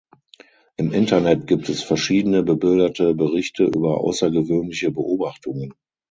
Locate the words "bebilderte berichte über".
2.41-3.99